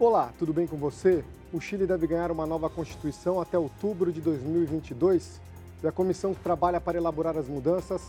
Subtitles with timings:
[0.00, 1.22] Olá, tudo bem com você?
[1.52, 5.38] O Chile deve ganhar uma nova Constituição até outubro de 2022
[5.82, 8.00] e a comissão que trabalha para elaborar as mudanças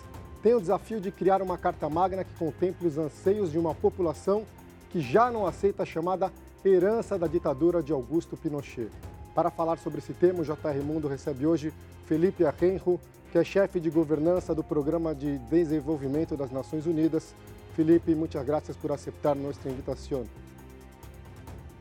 [0.41, 4.45] tem o desafio de criar uma Carta Magna que contemple os anseios de uma população
[4.89, 6.31] que já não aceita a chamada
[6.63, 8.89] herança da ditadura de Augusto Pinochet.
[9.35, 11.73] Para falar sobre esse tema, o JR Mundo recebe hoje
[12.05, 13.01] Felipe Arrenjo,
[13.33, 17.35] que é chefe de governança do Programa de Desenvolvimento das Nações Unidas.
[17.75, 20.25] Felipe, muitas graças por aceitar nossa invitação.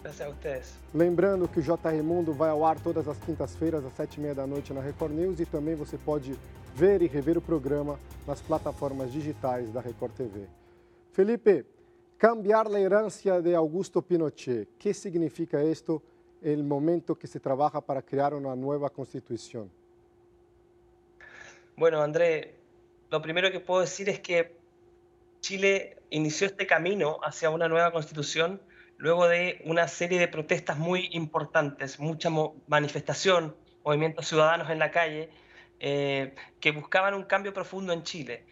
[0.03, 0.75] Graças a vocês.
[0.95, 4.35] Lembrando que o JR Mundo vai ao ar todas as quintas-feiras, às sete e meia
[4.35, 6.35] da noite na Record News e também você pode
[6.75, 10.47] ver e rever o programa nas plataformas digitais da Record TV.
[11.13, 11.67] Felipe,
[12.17, 16.03] cambiar a herança de Augusto Pinochet, que significa isto
[16.43, 19.71] el momento que se trabaja para crear una nueva constitución?
[21.77, 22.55] Bueno, André,
[23.11, 24.57] lo primero que puedo decir es que
[25.41, 28.61] Chile inició este camino hacia una nueva constitución
[29.01, 32.29] luego de una serie de protestas muy importantes, mucha
[32.69, 35.30] manifestación, movimientos ciudadanos en la calle,
[35.80, 38.45] eh, que buscaban un cambio profundo en Chile.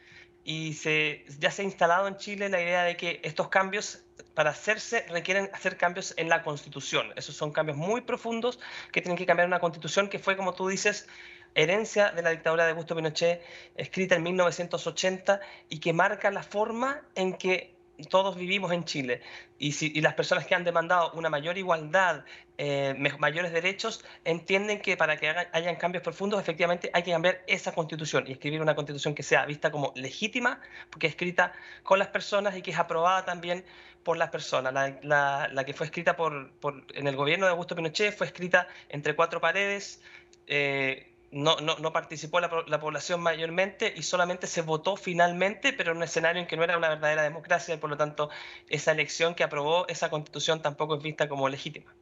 [0.45, 4.48] Y se, ya se ha instalado en Chile la idea de que estos cambios, para
[4.50, 7.12] hacerse, requieren hacer cambios en la Constitución.
[7.17, 8.59] Esos son cambios muy profundos
[8.91, 11.06] que tienen que cambiar una Constitución que fue, como tú dices,
[11.55, 13.42] herencia de la dictadura de Augusto Pinochet,
[13.77, 19.20] escrita en 1980 y que marca la forma en que todos vivimos en Chile
[19.58, 22.24] y, si, las personas que han demandado una mayor igualdad,
[22.56, 27.72] eh, mayores derechos, entienden que para que hayan cambios profundos, efectivamente hay que cambiar esa
[27.72, 30.60] constitución y escribir una constitución que sea vista como legítima,
[30.91, 33.64] porque es escrita con las personas y que es aprobada también
[34.02, 34.72] por las personas.
[35.02, 36.52] La, que fue escrita por,
[36.94, 40.00] en el gobierno de Augusto Pinochet fue escrita entre cuatro paredes.
[40.46, 46.03] Eh, no, no, participó la, población mayormente y solamente se votó finalmente, pero en un
[46.03, 48.31] escenario en que no era una verdadera democracia y por lo tanto
[48.69, 51.95] esa elección que aprobó esa constitución tampoco es vista como legítima.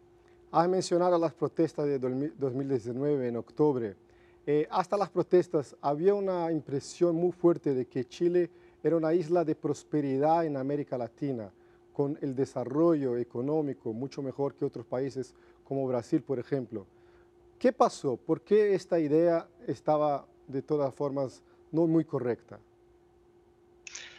[0.53, 3.97] Has mencionado las protestas de 2019 en octubre.
[4.47, 8.49] Eh, hasta las protestas había una impresión muy fuerte de que Chile
[8.83, 11.51] era una isla de prosperidad en América Latina,
[11.93, 15.35] con el desarrollo económico mucho mejor que otros países
[15.65, 16.87] como Brasil, por ejemplo.
[17.59, 18.17] ¿Qué pasó?
[18.17, 22.59] ¿Por qué esta idea estaba de todas formas no muy correcta?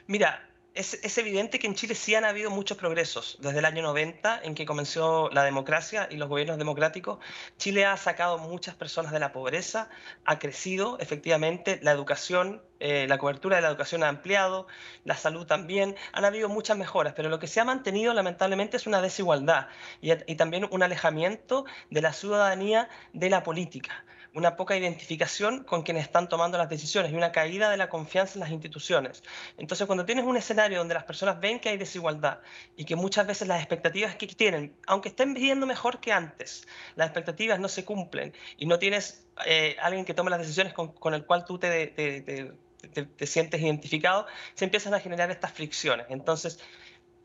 [0.07, 0.39] Mira,
[0.77, 3.37] es, evidente que en Chile sí han habido muchos progresos.
[3.41, 7.19] Desde el año 90, en que comenzó la democracia y los gobiernos democráticos,
[7.57, 9.89] Chile ha sacado muchas personas de la pobreza,
[10.25, 14.67] ha crecido efectivamente la educación, eh, la cobertura de la educación ha ampliado,
[15.03, 18.85] la salud también, han habido muchas mejoras, pero lo que se ha mantenido lamentablemente es
[18.85, 19.67] una desigualdad
[20.01, 24.05] y también un alejamiento de la ciudadanía de la política
[24.37, 28.35] una poca identificación con quienes están tomando las decisiones y una caída de la confianza
[28.35, 29.23] en las instituciones.
[29.57, 32.39] Entonces, cuando tienes un escenario donde las personas ven que hay desigualdad
[32.75, 37.07] y que muchas veces las expectativas que tienen, aunque estén viviendo mejor que antes, las
[37.07, 41.25] expectativas no se cumplen y no tienes eh, alguien que tome las decisiones con, el
[41.25, 46.05] cual tú te, te sientes identificado, se empiezan a generar estas fricciones.
[46.09, 46.59] Entonces,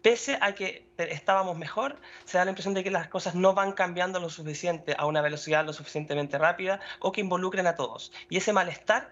[0.02, 3.72] pese a que estábamos mejor, se da la impresión de que las cosas no van
[3.72, 8.12] cambiando lo suficiente a una velocidad lo suficientemente rápida o que involucren a todos.
[8.28, 9.10] Y ese malestar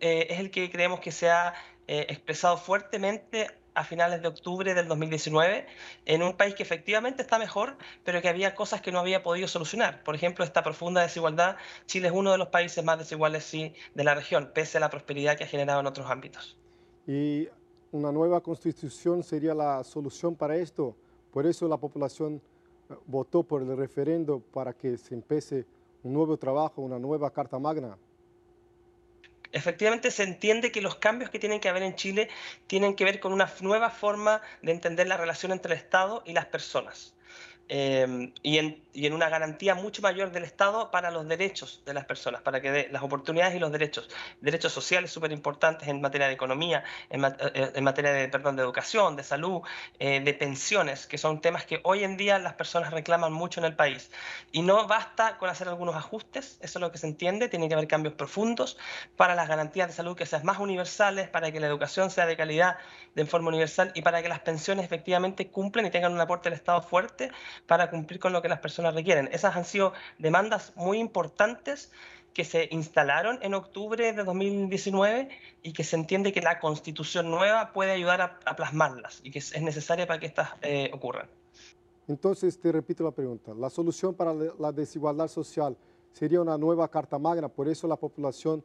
[0.00, 1.54] eh, es el que creemos que se ha
[1.88, 5.66] eh, expresado fuertemente a finales de octubre del 2019
[6.06, 9.48] en un país que efectivamente está mejor, pero que había cosas que no había podido
[9.48, 10.02] solucionar.
[10.02, 11.56] Por ejemplo, esta profunda desigualdad.
[11.84, 14.88] Chile es uno de los países más desiguales sí, de la región, pese a la
[14.88, 16.56] prosperidad que ha generado en otros ámbitos.
[17.06, 17.48] Y
[17.92, 20.96] una nueva constitución sería la solución para esto.
[21.32, 22.40] Por eso la población
[22.88, 25.66] eh, votó por el referendo para que se empiece
[26.02, 27.96] un nuevo trabajo, una nueva Carta Magna.
[29.52, 32.28] Efectivamente se entiende que los cambios que tienen que haber en Chile
[32.66, 36.32] tienen que ver con una nueva forma de entender la relación entre el Estado y
[36.32, 37.15] las personas.
[37.68, 42.40] Em, y, en, una garantía mucho mayor del Estado para los derechos de las personas,
[42.42, 44.08] para que dé las oportunidades y los derechos,
[44.40, 49.16] derechos sociales súper importantes en materia de economía, en, eh, materia de, perdón, de educación,
[49.16, 49.62] de salud,
[49.98, 53.66] eh, de pensiones, que son temas que hoy en día las personas reclaman mucho en
[53.66, 54.10] el país.
[54.52, 57.74] Y no basta con hacer algunos ajustes, eso es lo que se entiende, tiene que
[57.74, 58.78] haber cambios profundos
[59.16, 62.36] para las garantías de salud que sean más universales, para que la educación sea de
[62.36, 62.78] calidad
[63.14, 66.58] de forma universal y para que las pensiones efectivamente cumplan y tengan un aporte del
[66.58, 67.30] Estado fuerte
[67.66, 69.28] para cumplir con lo que las personas requieren.
[69.32, 71.90] Esas han sido demandas muy importantes
[72.36, 75.30] que se instalaron en octubre de 2019
[75.62, 79.58] y que se entiende que la constitución nueva puede ayudar a, plasmarlas y que es,
[79.62, 81.28] necesaria para que estas eh, ocurran.
[82.08, 85.76] Entonces, te repito la pregunta, ¿la solución para la desigualdad social
[86.12, 87.48] sería una nueva Carta Magna?
[87.48, 88.62] Por eso la población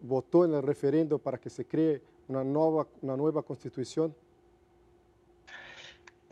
[0.00, 4.14] votó en el referendo para que se cree una nueva, una nueva constitución.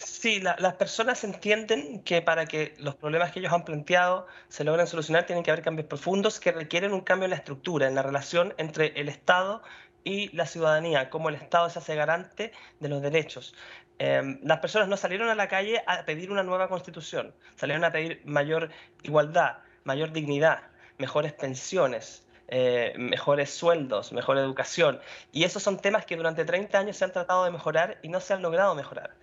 [0.05, 4.87] Sí, las personas entienden que para que los problemas que ellos han planteado se logren
[4.87, 8.03] solucionar tienen que haber cambios profundos que requieren un cambio en la estructura, en la
[8.03, 9.63] relación entre el Estado
[10.05, 13.55] y la ciudadanía, cómo el Estado se hace garante de los derechos.
[13.99, 17.93] Em, las personas no salieron a la calle a pedir una nueva constitución, salieron a
[17.93, 18.71] pedir mayor
[19.03, 20.63] igualdad, mayor dignidad,
[20.99, 25.01] mejores pensiones, eh, mejores sueldos, mejor educación.
[25.33, 28.21] Y esos son temas que durante 30 años se han tratado de mejorar y no
[28.21, 29.15] se han logrado mejorar.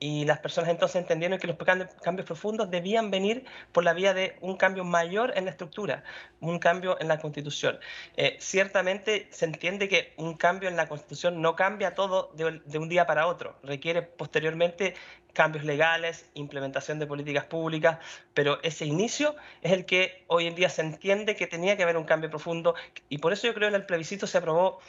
[0.00, 4.36] Y las personas entonces entendieron que los cambios profundos debían venir por la vía de
[4.40, 6.04] un cambio mayor en la estructura,
[6.40, 7.78] un cambio en la constitución.
[8.16, 12.78] Eh, ciertamente se entiende que un cambio en la constitución no cambia todo de, de
[12.78, 14.94] un día para otro, requiere posteriormente
[15.34, 17.98] cambios legales, implementación de políticas públicas,
[18.32, 21.98] pero ese inicio es el que hoy en día se entiende que tenía que haber
[21.98, 22.74] un cambio profundo
[23.10, 24.80] y por eso yo creo que en el plebiscito se aprobó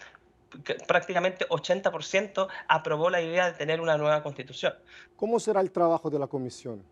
[0.87, 4.73] prácticamente 80% aprobó la idea de tener una nueva constitución.
[5.15, 6.83] ¿Cómo será el trabajo de la comisión?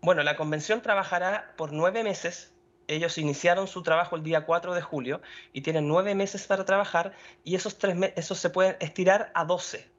[0.00, 2.52] Bueno, la convención trabajará por nueve meses.
[2.86, 5.22] Ellos iniciaron su trabajo el día 4 de julio
[5.52, 7.12] y tienen nueve meses para trabajar
[7.42, 9.94] y esos, tres esos se pueden estirar a 12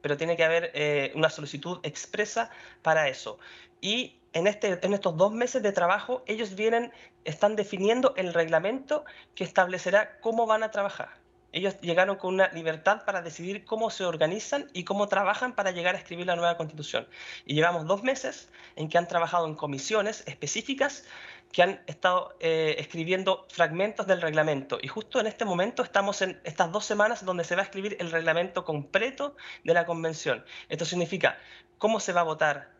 [0.00, 2.50] pero tiene que haber eh, una solicitud expresa
[2.82, 3.38] para eso.
[3.80, 6.92] Y en, este, en estos dos meses de trabajo, ellos vienen,
[7.24, 9.04] están definiendo el reglamento
[9.34, 11.10] que establecerá cómo van a trabajar.
[11.52, 15.94] Ellos llegaron con una libertad para decidir cómo se organizan y cómo trabajan para llegar
[15.94, 17.08] a escribir la nueva constitución.
[17.46, 21.04] Y llevamos dos meses en que han trabajado en comisiones específicas
[21.52, 24.78] que han estado eh, escribiendo fragmentos del reglamento.
[24.82, 27.96] Y justo en este momento estamos en estas dos semanas donde se va a escribir
[28.00, 29.34] el reglamento completo
[29.64, 30.44] de la convención.
[30.68, 31.38] Esto significa
[31.78, 32.70] cómo se va a votar,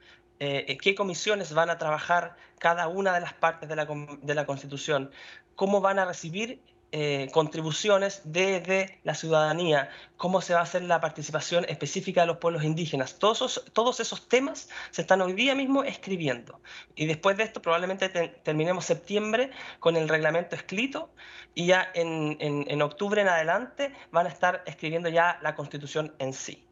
[0.40, 3.86] eh, qué comisiones van a trabajar cada una de las partes de la,
[4.20, 5.10] de la Constitución,
[5.54, 11.02] cómo van a recibir eh, contribuciones desde la ciudadanía, cómo se va a hacer la
[11.02, 13.18] participación específica de los pueblos indígenas.
[13.18, 13.62] Todos
[14.00, 16.60] esos, temas se están hoy día mismo escribiendo.
[16.94, 18.08] Y después de esto probablemente
[18.42, 19.50] terminemos septiembre
[19.80, 21.10] con el reglamento escrito
[21.54, 26.64] y ya en, octubre en adelante van a estar escribiendo ya la constitución en sí.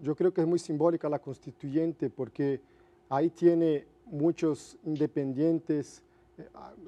[0.00, 2.62] Yo creo que es muy simbólica la constituyente porque
[3.10, 6.02] ahí tiene muchos independientes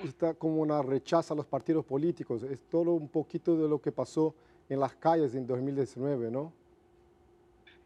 [0.05, 2.43] está como una rechaza a los partidos políticos.
[2.43, 4.35] Es todo un poquito de lo que pasó
[4.69, 6.53] en las calles en 2019, ¿no?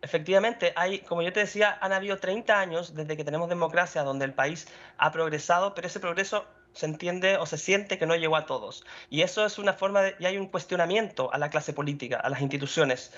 [0.03, 4.25] Efectivamente, hay, como yo te decía, han habido 30 años desde que tenemos democracia donde
[4.25, 4.69] el país
[4.99, 8.85] ha progresado, pero ese progreso se entiende o se siente que no llegó a todos.
[9.09, 12.29] Y eso es una forma de, y hay un cuestionamiento a la clase política, a
[12.29, 13.13] las instituciones.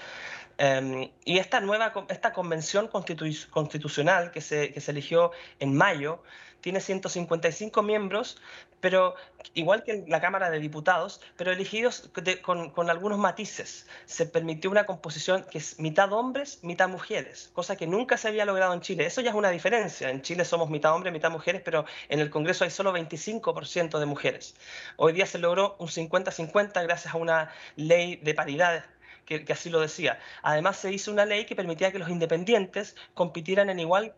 [0.59, 6.23] Em, y esta nueva, esta convención constitucional que se, que se eligió en mayo,
[6.60, 8.38] tiene 155 miembros,
[8.81, 9.14] pero
[9.55, 12.10] igual que la Cámara de Diputados, pero elegidos
[12.43, 13.87] con, con, algunos matices.
[14.06, 18.44] Se permitió una composición que es mitad hombres, mitad mujeres, cosa que nunca se había
[18.44, 19.06] logrado en Chile.
[19.06, 20.10] Eso ya es una diferencia.
[20.10, 24.06] En Chile somos mitad hombres, mitad mujeres, pero en el Congreso hay solo 25% de
[24.06, 24.54] mujeres.
[24.96, 28.84] Hoy día se logró un 50-50 gracias a una ley de paridad
[29.25, 30.19] que, que, así lo decía.
[30.43, 34.14] Además, se hizo una ley que permitía que los independientes compitieran en igual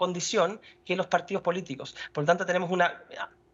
[0.00, 1.94] condición que los partidos políticos.
[2.14, 3.04] Por lo tanto, tenemos una,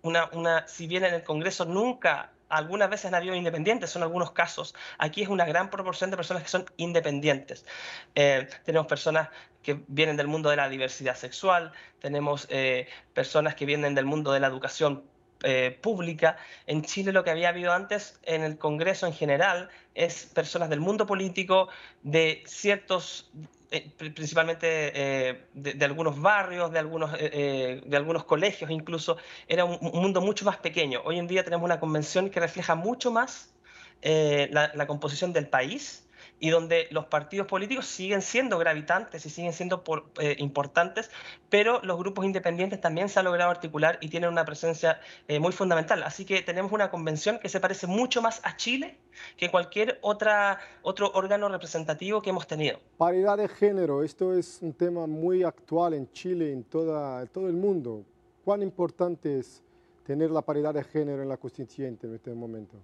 [0.03, 4.31] una, una, si bien en el Congreso nunca algunas veces han habido independientes, son algunos
[4.31, 4.73] casos.
[4.99, 7.67] Aquí es una gran proporción de personas que son independientes.
[8.15, 9.29] Eh, tenemos personas
[9.65, 14.31] que vienen del mundo de la diversidad sexual, tenemos eh, personas que vienen del mundo
[14.31, 15.03] de la educación
[15.43, 16.39] eh, pública.
[16.67, 20.81] En Chile lo que había habido antes en el Congreso en general es personas del
[20.81, 21.69] mundo político,
[22.03, 23.31] de ciertos
[23.71, 30.23] eh, principalmente eh, de, algunos barrios, de algunos, de algunos colegios incluso, era un, mundo
[30.23, 31.03] mucho más pequeño.
[31.05, 33.53] Hoy en día tenemos una convención que refleja mucho más
[34.03, 36.06] la, composición del país
[36.39, 41.11] y donde los partidos políticos siguen siendo gravitantes y siguen siendo por, eh, importantes,
[41.49, 45.53] pero los grupos independientes también se han logrado articular y tienen una presencia eh, muy
[45.53, 46.03] fundamental.
[46.03, 48.99] Así que tenemos una convención que se parece mucho más a Chile
[49.37, 52.79] que cualquier otra, otro órgano representativo que hemos tenido.
[52.99, 57.55] Paridad de género, esto es un tema muy actual en Chile, en toda, todo el
[57.55, 58.05] mundo.
[58.45, 59.63] ¿Cuán importante es
[60.05, 62.77] tener la paridad de género en la constituyente en este momento?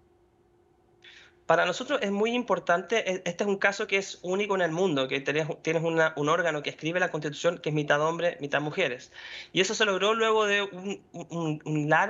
[1.52, 4.72] Para nosotros es muy importante, e, este es un caso que es único en el
[4.72, 8.62] mundo, que tienes, tienes un órgano que escribe la constitución que es mitad hombre, mitad
[8.62, 9.12] mujeres.
[9.52, 10.62] Y eso se logró luego de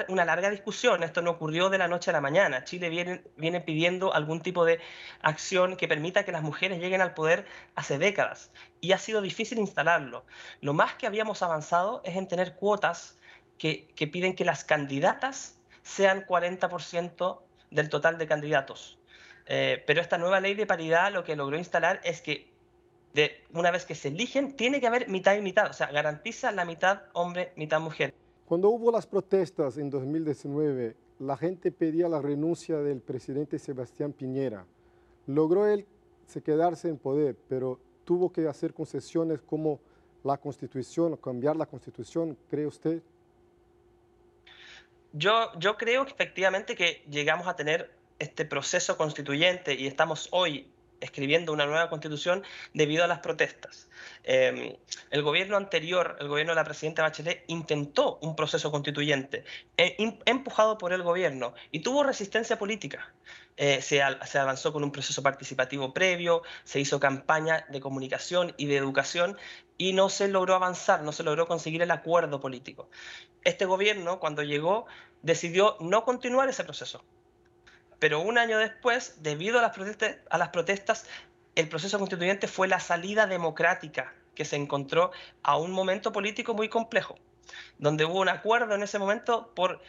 [0.07, 2.63] una larga discusión, esto no ocurrió de la noche a la mañana.
[2.63, 4.79] Chile viene, pidiendo algún tipo de
[5.23, 7.45] acción que permita que las mujeres lleguen al poder
[7.75, 10.25] hace décadas y ha sido difícil instalarlo.
[10.61, 13.19] Lo más que habíamos avanzado es en tener cuotas
[13.59, 17.41] que piden que las candidatas sean 40%
[17.73, 19.02] del total de candidatos.
[19.47, 22.51] Eh, pero esta nueva ley de paridad lo que logró instalar es que
[23.15, 26.51] de una vez que se eligen, tiene que haber mitad y mitad, o sea, garantiza
[26.53, 28.15] la mitad hombre, mitad mujer.
[28.47, 34.65] Cuando hubo las protestas en 2019, la gente pedía la renuncia del presidente Sebastián Piñera.
[35.27, 35.87] Logró él
[36.41, 39.81] quedarse en poder, pero tuvo que hacer concesiones como
[40.25, 43.03] la constitución, cambiar la constitución, ¿cree usted?
[45.13, 50.73] Yo, yo creo que efectivamente que llegamos a tener este proceso constituyente y estamos hoy
[51.03, 52.43] escribiendo una nueva constitución
[52.73, 53.89] debido a las protestas.
[54.25, 54.77] Em,
[55.11, 59.45] el gobierno anterior, el gobierno de la presidenta Bachelet, intentó un proceso constituyente
[59.77, 63.13] eh, empujado por el gobierno y tuvo resistencia política.
[63.57, 68.67] Eh, se, se, avanzó con un proceso participativo previo, se hizo campaña de comunicación y
[68.67, 69.37] de educación
[69.77, 72.89] y no se logró avanzar, no se logró conseguir el acuerdo político.
[73.45, 74.87] Este gobierno, cuando llegó,
[75.23, 77.05] decidió no continuar ese proceso
[78.03, 81.07] pero un año después, debido a las, protestas,
[81.55, 85.13] el proceso constituyente fue la salida democrática que se encontró
[85.45, 87.15] a un momento político muy complejo,
[87.79, 89.81] donde hubo un acuerdo en ese momento por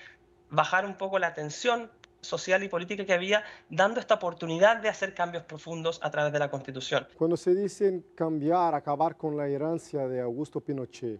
[0.51, 1.89] bajar un poco la tensión
[2.21, 6.37] social y política que había, dando esta oportunidad de hacer cambios profundos a través de
[6.37, 7.07] la Constitución.
[7.17, 11.19] Cuando se dicen cambiar, acabar con la herencia de Augusto Pinochet,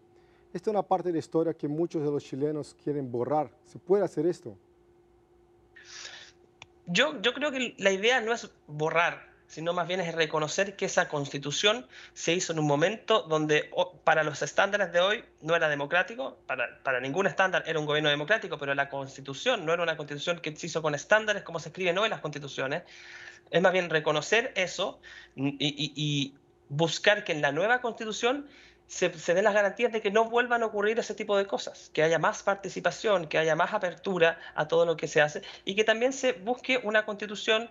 [0.54, 3.50] esta es una parte de la historia que muchos de los chilenos quieren borrar.
[3.66, 4.56] ¿Se puede hacer esto?
[6.86, 10.86] Yo, yo creo que la idea no es borrar, sino más bien es reconocer que
[10.86, 13.70] esa constitución se hizo en un momento donde
[14.04, 18.10] para los estándares de hoy no era democrático, para, para, ningún estándar era un gobierno
[18.10, 21.70] democrático, pero la constitución no era una constitución que se hizo con estándares como se
[21.70, 22.84] escriben hoy las constituciones.
[23.52, 25.00] Es más bien reconocer eso
[25.36, 26.34] y, y
[26.70, 28.48] buscar que en la nueva constitución
[28.88, 32.04] se, den las garantías de que no vuelvan a ocurrir ese tipo de cosas, que
[32.04, 35.84] haya más participación, que haya más apertura a todo lo que se hace y que
[35.84, 37.70] también se busque una constitución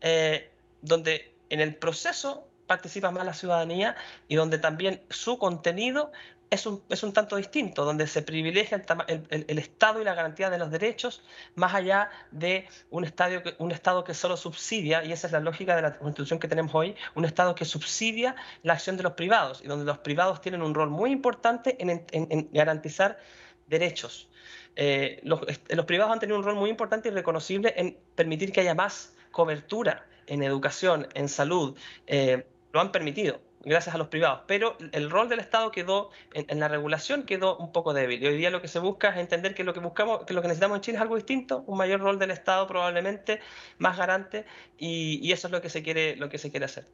[0.00, 0.50] eh,
[0.82, 3.94] donde en el proceso participa más la ciudadanía
[4.28, 6.12] y donde también su contenido
[6.50, 10.50] es un, es un tanto distinto, donde se privilegia el, el, Estado y la garantía
[10.50, 11.22] de los derechos
[11.54, 15.40] más allá de un, estadio que, un Estado que solo subsidia, y esa es la
[15.40, 19.12] lógica de la Constitución que tenemos hoy, un Estado que subsidia la acción de los
[19.12, 23.18] privados y donde los privados tienen un rol muy importante en, en, garantizar
[23.66, 24.28] derechos.
[24.76, 28.60] Eh, los, los, privados han tenido un rol muy importante y reconocible en permitir que
[28.60, 34.42] haya más cobertura en educación, en salud, eh, lo han permitido gracias a los privados,
[34.46, 38.22] pero el rol del Estado quedó, en, la regulación quedó un poco débil.
[38.22, 40.42] Y hoy día lo que se busca es entender que lo que buscamos, que lo
[40.42, 43.40] que necesitamos en Chile es algo distinto, un mayor rol del Estado probablemente,
[43.78, 44.44] más garante,
[44.78, 46.86] y, eso es lo que se quiere, lo que se quiere hacer.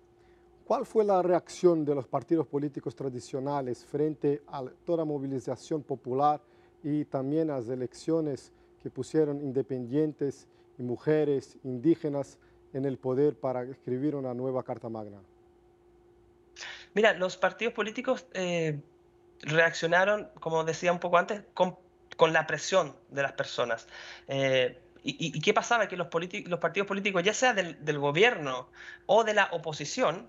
[0.65, 6.41] ¿Cuál fue la reacción de los partidos políticos tradicionales frente a toda movilización popular
[6.83, 10.47] y también a las elecciones que pusieron independientes
[10.79, 12.39] y mujeres indígenas
[12.73, 15.21] en el poder para escribir una nueva Carta Magna?
[16.95, 18.81] Mira, los partidos políticos eh,
[19.43, 21.77] reaccionaron, como decía un poco antes, con,
[22.33, 23.87] la presión de las personas.
[24.29, 25.89] Eh, y, qué pasaba?
[25.89, 26.09] Que los,
[26.47, 28.69] los partidos políticos, ya sea del, gobierno
[29.07, 30.29] o de la oposición,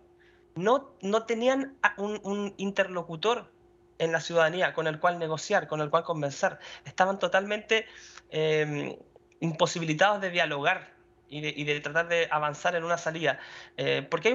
[0.55, 0.93] no,
[1.27, 3.51] tenían un, interlocutor
[3.97, 6.57] en la ciudadanía con el cual negociar, con el cual convencer.
[6.85, 7.85] Estaban totalmente
[8.29, 8.97] eh,
[9.41, 10.90] imposibilitados de dialogar
[11.31, 13.39] y de, tratar de avanzar en una salida.
[13.77, 14.33] Eh, porque hay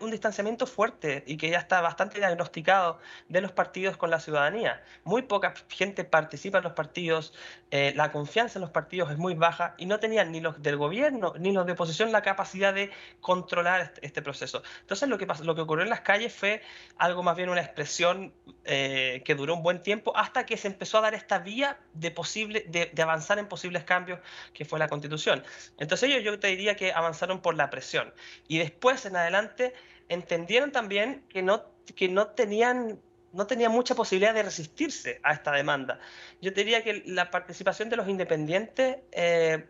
[0.00, 2.98] un, distanciamiento fuerte y que ya está bastante diagnosticado
[3.28, 4.82] de los partidos con la ciudadanía.
[5.04, 7.32] Muy poca gente participa en los partidos,
[7.70, 10.76] eh, la confianza en los partidos es muy baja y no tenían ni los del
[10.76, 14.62] gobierno ni los de oposición la capacidad de controlar este, este proceso.
[14.82, 16.62] Entonces lo que, pasó, lo que ocurrió en las calles fue
[16.98, 18.32] algo más bien una expresión
[18.64, 22.10] eh, que duró un buen tiempo hasta que se empezó a dar esta vía de,
[22.10, 24.20] posible, de, de avanzar en posibles cambios
[24.52, 25.42] que fue la constitución.
[25.78, 28.12] Entonces ellos yo te diría que avanzaron por la presión.
[28.48, 29.74] Y después, en adelante,
[30.08, 31.64] entendieron también que no,
[31.96, 32.98] que no tenían
[33.34, 35.98] no tenía mucha posibilidad de resistirse a esta demanda.
[36.40, 39.66] Yo diría que la participación de los independientes eh,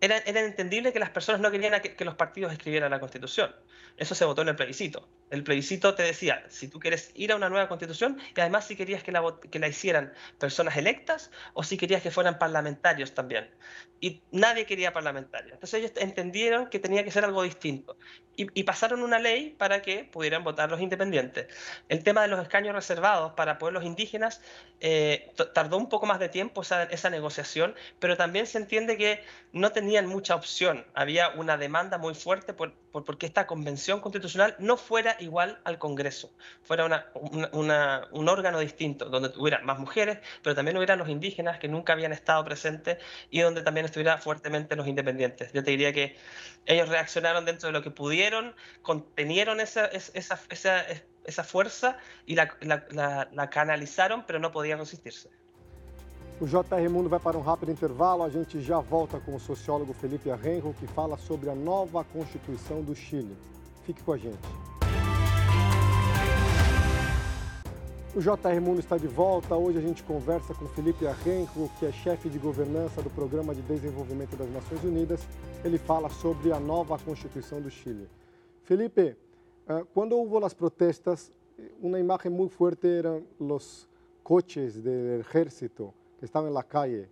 [0.00, 3.54] era, era, entendible que las personas no querían que, que, los partidos escribieran la Constitución.
[3.96, 5.08] Eso se votó en el plebiscito.
[5.30, 8.76] El plebiscito te decía, si tú quieres ir a una nueva Constitución, y además si
[8.76, 13.48] querías que la, que la hicieran personas electas o si querías que fueran parlamentarios también
[14.00, 15.52] y nadie quería parlamentarios.
[15.52, 17.96] Entonces ellos entendieron que tenía que ser algo distinto
[18.36, 21.46] y, pasaron una ley para que pudieran votar los independientes.
[21.90, 24.40] El tema de los escaños reservados para pueblos indígenas
[24.80, 29.22] eh, tardó un poco más de tiempo esa, esa, negociación, pero también se entiende que
[29.52, 30.86] no tenían mucha opción.
[30.94, 35.80] Había una demanda muy fuerte por, por porque esta convención constitucional no fuera igual al
[35.80, 36.32] Congreso,
[36.62, 37.10] fuera
[37.50, 42.12] un órgano distinto, donde hubiera más mujeres, pero también hubieran los indígenas que nunca habían
[42.12, 42.98] estado presentes
[43.30, 45.52] y donde también estuviera fuertemente los independientes.
[45.52, 46.16] Yo te diría que
[46.66, 50.84] ellos reaccionaron dentro de lo que pudieron, contenieron esa, esa, esa,
[51.24, 55.39] esa fuerza y la, la, la canalizaron, pero no podían resistirse.
[56.40, 58.22] O JR Mundo vai para um rápido intervalo.
[58.22, 62.80] A gente já volta com o sociólogo Felipe Arrenro, que fala sobre a nova Constituição
[62.80, 63.36] do Chile.
[63.84, 64.38] Fique com a gente.
[68.16, 69.54] O JR Mundo está de volta.
[69.54, 73.60] Hoje a gente conversa com Felipe Arrenro, que é chefe de governança do Programa de
[73.60, 75.20] Desenvolvimento das Nações Unidas.
[75.62, 78.08] Ele fala sobre a nova Constituição do Chile.
[78.62, 79.14] Felipe,
[79.68, 81.30] eh, quando houve as protestas,
[81.82, 83.86] uma imagem muito forte eram os
[84.24, 87.08] coches do exército que estaba en la calle.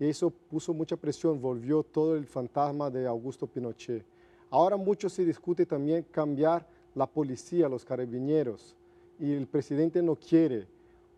[0.00, 4.04] Y eso puso mucha presión, volvió todo el fantasma de Augusto Pinochet.
[4.50, 8.74] Ahora mucho se discute también cambiar la policía, los carabineros,
[9.20, 10.66] y el presidente no quiere.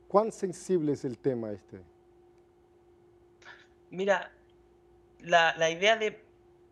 [0.08, 1.78] ¿Cuán sensible es el tema este?
[3.90, 4.32] Mira,
[5.20, 6.20] la, la idea de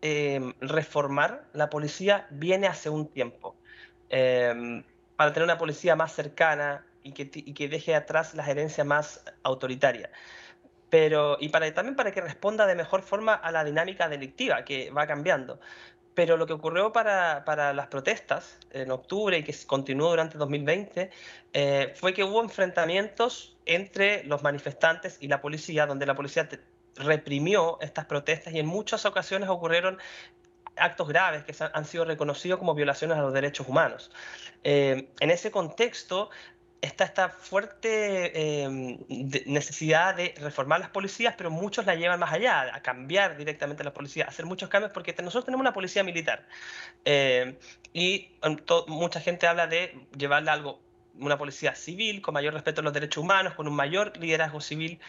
[0.01, 3.55] eh, reformar la policía viene hace un tiempo.
[4.09, 4.83] Eh,
[5.15, 9.23] para tener una policía más cercana y que, y que deje atrás la gerencia más
[9.43, 10.09] autoritaria
[10.89, 14.91] pero y para, también para que responda de mejor forma a la dinámica delictiva que
[14.91, 15.59] va cambiando.
[16.15, 21.09] Pero lo que ocurrió para, para las protestas en octubre y que continuó durante 2020
[21.53, 26.49] eh, fue que hubo enfrentamientos entre los manifestantes y la policía, donde la policía
[26.95, 29.99] reprimió estas protestas y en muchas ocasiones ocurrieron
[30.75, 34.11] actos graves que han sido reconocidos como violaciones a los derechos humanos.
[34.63, 36.29] Eh, en ese contexto,
[36.81, 38.99] está esta fuerte em,
[39.45, 43.93] necesidad de reformar las policías, pero muchos la llevan más allá, a cambiar directamente las
[43.93, 46.47] policías, a hacer muchos cambios, porque nosotros tenemos una policía militar.
[47.05, 47.57] Em,
[47.93, 48.57] y em,
[48.87, 50.88] mucha gente habla de llevarla a algo
[51.19, 54.99] una policía civil, con mayor respeto a los derechos humanos, con un mayor liderazgo civil,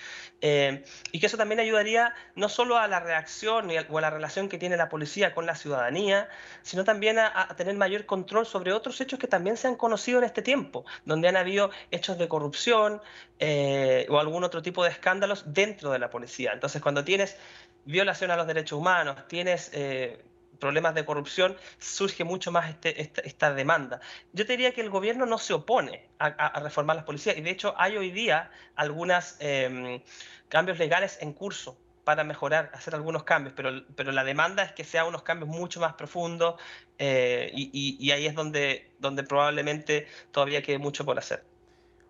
[0.41, 4.49] eh, y que eso también ayudaría no solo a la reacción o a la relación
[4.49, 6.29] que tiene la policía con la ciudadanía,
[6.63, 10.25] sino también a, tener mayor control sobre otros hechos que también se han conocido en
[10.25, 13.01] este tiempo, donde han habido hechos de corrupción
[13.39, 16.53] eh, o algún otro tipo de escándalos dentro de la policía.
[16.53, 17.37] Entonces, cuando tienes
[17.85, 19.71] violación a los derechos humanos, tienes...
[19.73, 20.25] Eh,
[20.61, 24.01] problemas de corrupción, surge mucho más este, esta, demanda.
[24.33, 27.51] Yo te diría que el gobierno no se opone a, reformar las policías y de
[27.51, 30.01] hecho hay hoy día algunos em,
[30.49, 34.85] cambios legales en curso para mejorar, hacer algunos cambios, pero, pero la demanda es que
[34.85, 36.55] sean unos cambios mucho más profundos
[36.99, 41.43] eh, y, y, ahí es donde, donde probablemente todavía quede mucho por hacer.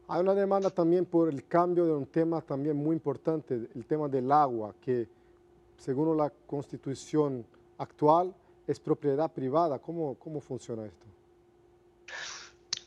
[0.08, 4.08] Hay una demanda también por el cambio de un tema también muy importante, el tema
[4.08, 5.08] del agua, que
[5.76, 7.46] según la constitución
[7.78, 8.34] actual
[8.70, 9.78] es propiedad privada.
[9.78, 11.06] ¿Cómo, cómo funciona esto?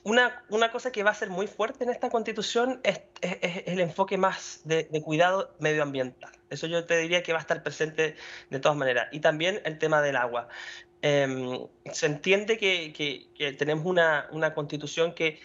[0.04, 4.18] Una, una, cosa que va a ser muy fuerte en esta constitución es, el enfoque
[4.18, 6.32] más de, cuidado medioambiental.
[6.50, 8.16] Eso yo te diría que va a estar presente
[8.50, 9.08] de todas maneras.
[9.12, 10.50] Y también el tema del agua.
[11.02, 15.40] Em, se entiende que, que, tenemos una, una constitución que,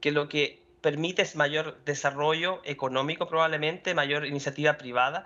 [0.00, 5.24] que lo que permite es mayor desarrollo económico probablemente, mayor iniciativa privada,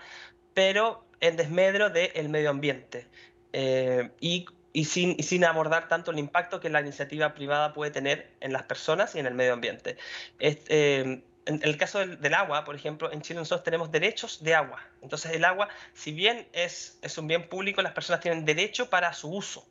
[0.54, 3.06] pero en desmedro del medio ambiente.
[3.52, 7.90] Eh, y, y, sin, y, sin, abordar tanto el impacto que la iniciativa privada puede
[7.90, 9.96] tener en las personas y en el medio ambiente.
[10.38, 11.24] Este, en
[11.62, 14.80] el caso del, agua, por ejemplo, en Chile nosotros tenemos derechos de agua.
[15.02, 19.30] Entonces el agua, si bien es un bien público, las personas tienen derecho para su
[19.30, 19.66] uso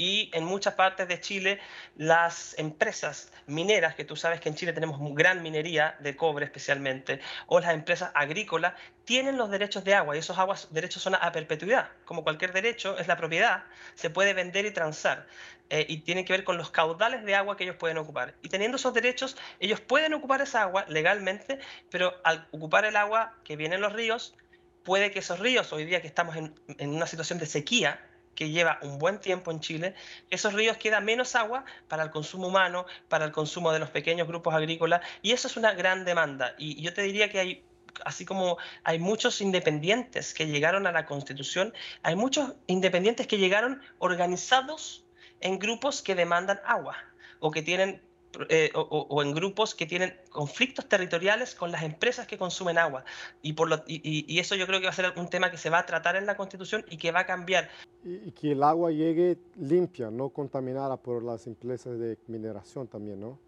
[0.00, 1.60] y en muchas partes de Chile
[1.96, 7.20] las empresas mineras, que tú sabes que en Chile tenemos gran minería de cobre especialmente,
[7.46, 8.72] o las empresas agrícolas,
[9.04, 11.90] tienen los derechos de agua y esos aguas, derechos son a perpetuidad.
[12.06, 15.26] Como cualquier derecho, es la propiedad, se puede vender y transar.
[15.68, 18.34] Eh, y tiene que ver con los caudales de agua que ellos pueden ocupar.
[18.40, 21.58] Y teniendo esos derechos, ellos pueden ocupar esa agua legalmente,
[21.90, 24.34] pero al ocupar el agua que viene en los ríos,
[24.82, 28.00] puede que esos ríos, hoy día que estamos en, en una situación de sequía,
[28.40, 29.94] que lleva un buen tiempo en Chile,
[30.30, 34.26] esos ríos queda menos agua para el consumo humano, para el consumo de los pequeños
[34.26, 36.54] grupos agrícolas, y eso es una gran demanda.
[36.56, 37.64] Y yo te diría que hay
[38.06, 43.82] así como hay muchos independientes que llegaron a la Constitución, hay muchos independientes que llegaron
[43.98, 45.04] organizados
[45.40, 46.96] en grupos que demandan agua
[47.40, 48.00] o que tienen
[48.48, 53.04] eh, o, en grupos que tienen conflictos territoriales con las empresas que consumen agua.
[53.42, 55.70] Y, por lo, y, eso yo creo que va a ser un tema que se
[55.70, 57.68] va a tratar en la Constitución y que va a cambiar.
[58.04, 63.38] Y, que el agua llegue limpia, no contaminada por las empresas de mineración también, ¿no?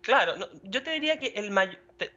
[0.00, 1.50] Claro, yo te diría que el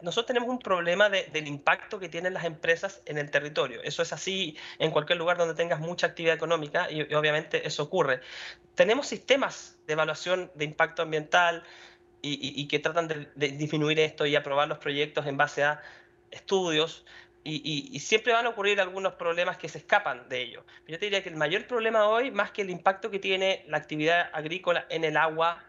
[0.02, 3.82] nosotros tenemos un problema del impacto que tienen las empresas en el territorio.
[3.84, 8.22] Eso es así en cualquier lugar donde tengas mucha actividad económica y, obviamente eso ocurre.
[8.76, 11.64] Tenemos sistemas de evaluación de impacto ambiental
[12.22, 15.82] y, que tratan de, disminuir esto y aprobar los proyectos en base a
[16.32, 17.06] estudios.
[17.44, 20.66] Y, siempre van a ocurrir algunos problemas que se escapan de ello.
[20.88, 23.78] Yo te diría que el mayor problema hoy, más que el impacto que tiene la
[23.78, 25.64] actividad agrícola en el agua,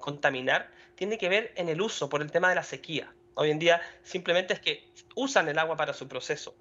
[0.00, 3.12] contaminar, tiene que ver en el uso por el tema de la sequía.
[3.34, 6.54] Hoy en día simplemente es que usan el agua para su proceso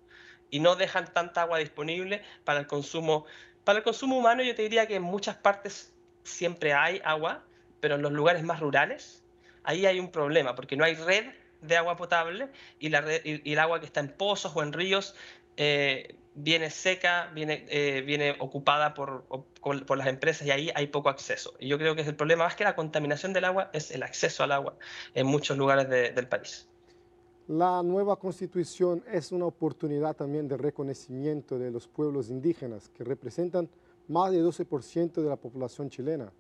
[0.50, 3.26] y no dejan tanta agua disponible para el consumo.
[3.64, 7.44] Para el consumo humano yo te diría que en muchas partes siempre hay agua,
[7.80, 9.24] pero en los lugares más rurales
[9.64, 11.26] ahí hay un problema porque no hay red
[11.62, 12.50] de agua potable
[12.80, 15.16] y, la y el agua que está en pozos o en ríos
[15.58, 19.24] eh, viene seca, viene, eh, viene ocupada por,
[19.62, 21.54] por, las empresas y ahí hay poco acceso.
[21.60, 24.04] Y yo creo que es el problema, más que la contaminación del agua, es el
[24.04, 24.76] acceso al agua
[25.14, 26.68] en muchos lugares del país.
[27.48, 33.70] La nueva constitución es una oportunidad también de reconocimiento de los pueblos indígenas, que representan
[34.08, 36.32] más de 12% de la población chilena.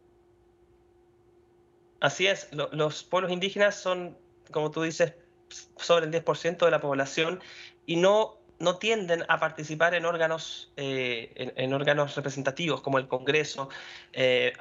[1.99, 4.17] Así es, los pueblos indígenas son,
[4.51, 5.13] como tú dices,
[5.77, 7.39] sobre el 10% de la población
[7.85, 13.69] y no no tienden a participar en órganos, eh, en, órganos representativos como el Congreso.
[14.13, 14.53] Eh,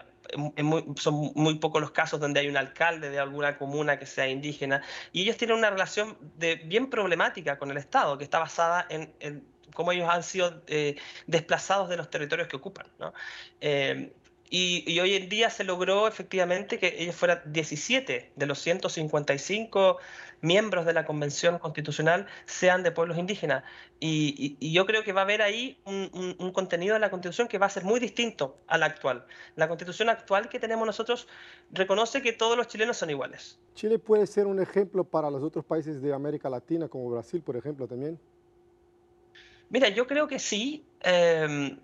[0.96, 4.80] son muy pocos los casos donde hay un alcalde de alguna comuna que sea indígena
[5.12, 9.44] y ellos tienen una relación de, bien problemática con el Estado que está basada en,
[9.74, 12.86] cómo ellos han sido eh, desplazados de los territorios que ocupan.
[14.54, 19.96] Y, hoy en día se logró efectivamente que ellos fueran 17 de los 155
[20.42, 23.64] miembros de la Convención Constitucional sean de pueblos indígenas.
[23.98, 27.64] Y, yo creo que va a haber ahí un, contenido de la Constitución que va
[27.64, 29.24] a ser muy distinto al actual.
[29.56, 31.28] La Constitución actual que tenemos nosotros
[31.70, 33.58] reconoce que todos los chilenos son iguales.
[33.74, 37.56] ¿Chile puede ser un ejemplo para los otros países de América Latina, como Brasil, por
[37.56, 38.18] ejemplo, también?
[39.70, 40.84] Mira, yo creo que sí.
[41.00, 41.78] Em,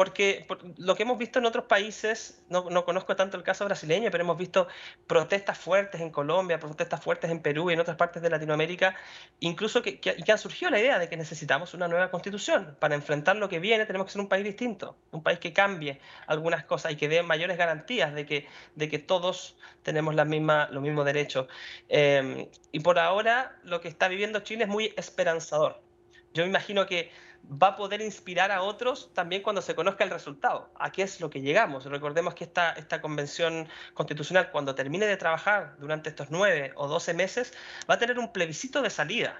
[0.00, 0.46] porque
[0.78, 4.38] lo que hemos visto en otros países, no, conozco tanto el caso brasileño, pero hemos
[4.38, 4.66] visto
[5.06, 8.96] protestas fuertes en Colombia, protestas fuertes en Perú y en otras partes de Latinoamérica,
[9.40, 12.78] incluso que, que, han surgido la idea de que necesitamos una nueva constitución.
[12.80, 16.00] Para enfrentar lo que viene tenemos que ser un país distinto, un país que cambie
[16.26, 21.46] algunas cosas y que dé mayores garantías de que, todos tenemos los mismos derechos.
[21.90, 25.89] Em, y por ahora lo que está viviendo Chile es muy esperanzador.
[26.32, 27.10] Yo me imagino que
[27.44, 30.70] va a poder inspirar a otros también cuando se conozca el resultado.
[30.78, 31.84] ¿A qué es lo que llegamos?
[31.84, 37.14] Recordemos que esta, esta convención constitucional, cuando termine de trabajar durante estos nueve o doce
[37.14, 37.52] meses,
[37.88, 39.38] va a tener un plebiscito de salida.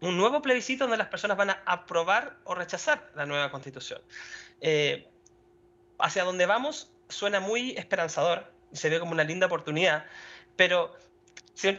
[0.00, 4.00] Un nuevo plebiscito donde las personas van a aprobar o rechazar la nueva constitución.
[4.60, 5.08] Eh,
[5.98, 10.06] hacia donde vamos suena muy esperanzador se ve como una linda oportunidad,
[10.56, 10.94] pero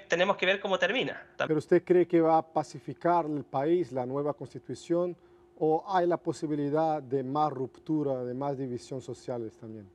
[0.08, 1.26] tenemos que ver cómo termina.
[1.38, 5.16] ¿Pero usted cree que va a pacificar el país, la nueva constitución?
[5.64, 9.88] o hay la posibilidad de más ruptura, de más división sociales también?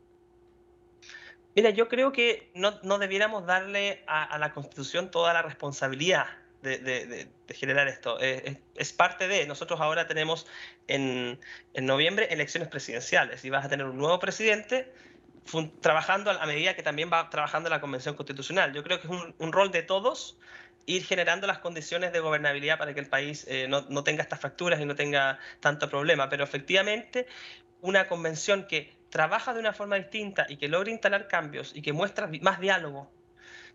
[1.57, 6.27] Mira, yo creo que no, no debiéramos darle a, la Constitución toda la responsabilidad
[6.63, 8.17] de, de, generar esto.
[8.21, 10.47] Eh, es, parte de, nosotros ahora tenemos
[10.87, 11.41] en,
[11.75, 14.93] en, noviembre elecciones presidenciales y vas a tener un nuevo presidente
[15.81, 18.73] trabajando a medida que también va trabajando la Convención Constitucional.
[18.73, 20.39] Yo creo que es un, un rol de todos
[20.87, 24.41] ir generando las condiciones de gobernabilidad para que el país eh, no, no, tenga estas
[24.41, 26.29] fracturas y no tenga tanto problema.
[26.29, 27.27] Pero efectivamente,
[27.81, 31.93] una convención que trabaja de una forma distinta y que logre instalar cambios y que
[31.93, 33.11] muestra más diálogo,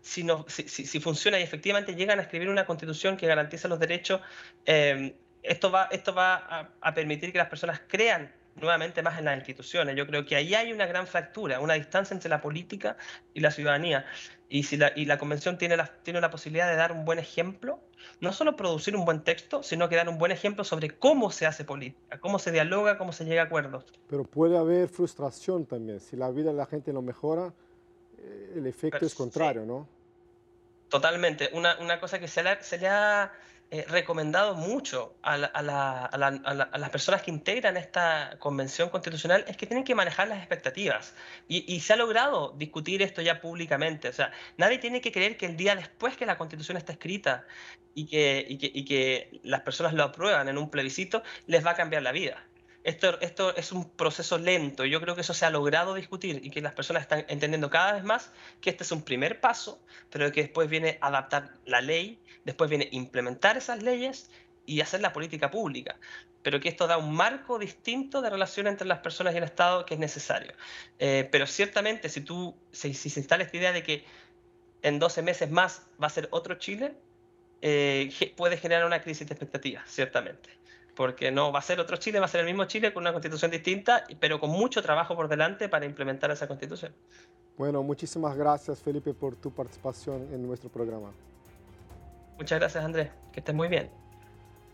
[0.00, 3.78] si, no, si, si, funciona y efectivamente llegan a escribir una constitución que garantiza los
[3.78, 4.20] derechos,
[4.66, 9.36] eh, esto va, esto va a permitir que las personas crean nuevamente más en las
[9.36, 9.96] instituciones.
[9.96, 12.96] Yo creo que ahí hay una gran fractura, una distancia entre la política
[13.34, 14.04] y la ciudadanía.
[14.48, 17.18] Y, si la, y la convención tiene la, tiene la posibilidad de dar un buen
[17.18, 17.80] ejemplo,
[18.20, 21.46] no solo producir un buen texto, sino que dar un buen ejemplo sobre cómo se
[21.46, 23.84] hace política, cómo se dialoga, cómo se llega a acuerdos.
[24.08, 26.00] Pero puede haber frustración también.
[26.00, 27.52] Si la vida de la gente no mejora,
[28.18, 29.88] eh, el efecto es contrario, ¿no?
[30.90, 31.48] Totalmente.
[31.54, 33.32] Una, una cosa que se le, se le ha
[33.88, 40.28] recomendado mucho a, las personas que integran esta convención constitucional es que tienen que manejar
[40.28, 41.14] las expectativas.
[41.48, 44.08] Y, se ha logrado discutir esto ya públicamente.
[44.08, 47.46] O sea, nadie tiene que creer que el día después que la constitución está escrita
[47.94, 52.02] y que, y que las personas lo aprueban en un plebiscito, les va a cambiar
[52.02, 52.44] la vida.
[52.84, 54.84] Esto, esto, es un proceso lento.
[54.84, 57.92] Yo creo que eso se ha logrado discutir y que las personas están entendiendo cada
[57.92, 62.18] vez más que este es un primer paso, pero que después viene adaptar la ley
[62.44, 64.30] después viene implementar esas leyes
[64.66, 65.96] y hacer la política pública,
[66.42, 69.84] pero que esto da un marco distinto de relación entre las personas y el Estado
[69.84, 70.52] que es necesario.
[70.98, 74.04] Eh, pero ciertamente, si, tú, si, se instala esta idea de que
[74.82, 76.94] en 12 meses más va a ser otro Chile,
[77.60, 80.50] eh, puede generar una crisis de expectativas, ciertamente.
[80.94, 83.12] Porque no va a ser otro Chile, va a ser el mismo Chile con una
[83.12, 86.92] constitución distinta, pero con mucho trabajo por delante para implementar esa constitución.
[87.56, 91.12] Bueno, muchísimas gracias Felipe por tu participación en nuestro programa.
[92.38, 93.90] Muchas gracias Andrés, que estés muy bien.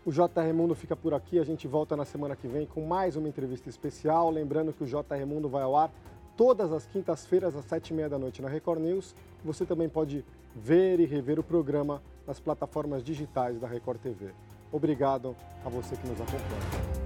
[0.05, 3.15] O JR Mundo fica por aqui, a gente volta na semana que vem com mais
[3.15, 4.31] uma entrevista especial.
[4.31, 5.91] Lembrando que o JR Mundo vai ao ar
[6.37, 9.13] todas as quintas-feiras às sete e meia da noite na Record News.
[9.43, 10.23] Você também pode
[10.55, 14.33] ver e rever o programa nas plataformas digitais da Record TV.
[14.71, 16.98] Obrigado a você que nos acompanha.